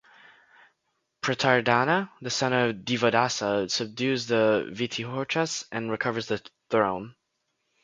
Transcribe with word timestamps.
Pratardana, 1.21 2.09
the 2.21 2.31
son 2.31 2.53
of 2.53 2.77
Divodasa 2.77 3.69
subdues 3.69 4.25
the 4.25 4.65
Vitihotras 4.73 5.65
and 5.71 5.91
recovers 5.91 6.25
the 6.25 6.41
throne. 6.71 7.13